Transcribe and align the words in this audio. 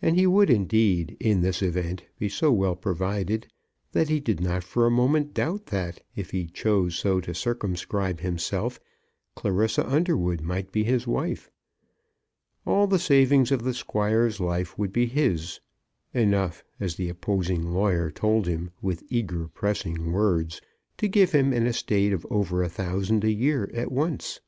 And 0.00 0.14
he 0.14 0.28
would 0.28 0.48
indeed, 0.48 1.16
in 1.18 1.40
this 1.40 1.60
event, 1.60 2.04
be 2.20 2.28
so 2.28 2.52
well 2.52 2.76
provided, 2.76 3.48
that 3.90 4.08
he 4.08 4.20
did 4.20 4.38
not 4.38 4.62
for 4.62 4.86
a 4.86 4.92
moment 4.92 5.34
doubt 5.34 5.66
that, 5.66 6.04
if 6.14 6.30
he 6.30 6.46
chose 6.46 6.94
so 6.94 7.18
to 7.22 7.34
circumscribe 7.34 8.20
himself, 8.20 8.78
Clarissa 9.34 9.84
Underwood 9.84 10.40
might 10.40 10.70
be 10.70 10.84
his 10.84 11.08
wife. 11.08 11.50
All 12.64 12.86
the 12.86 13.00
savings 13.00 13.50
of 13.50 13.64
the 13.64 13.74
Squire's 13.74 14.38
life 14.38 14.78
would 14.78 14.92
be 14.92 15.06
his, 15.06 15.58
enough, 16.14 16.62
as 16.78 16.94
the 16.94 17.08
opposing 17.08 17.72
lawyer 17.72 18.08
told 18.08 18.46
him 18.46 18.70
with 18.80 19.02
eager 19.10 19.48
pressing 19.48 20.12
words, 20.12 20.60
to 20.96 21.08
give 21.08 21.32
him 21.32 21.52
an 21.52 21.66
estate 21.66 22.12
of 22.12 22.24
over 22.30 22.62
a 22.62 22.68
thousand 22.68 23.24
a 23.24 23.32
year 23.32 23.68
at 23.74 23.90
once. 23.90 24.38